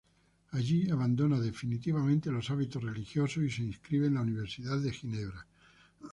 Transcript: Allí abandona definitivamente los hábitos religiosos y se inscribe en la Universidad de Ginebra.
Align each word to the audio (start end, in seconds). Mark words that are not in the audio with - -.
Allí 0.53 0.89
abandona 0.89 1.39
definitivamente 1.39 2.31
los 2.31 2.49
hábitos 2.49 2.81
religiosos 2.83 3.43
y 3.43 3.51
se 3.51 3.61
inscribe 3.61 4.07
en 4.07 4.15
la 4.15 4.21
Universidad 4.21 4.79
de 4.79 4.91
Ginebra. 4.91 5.45